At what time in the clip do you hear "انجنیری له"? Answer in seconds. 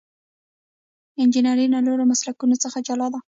1.21-1.79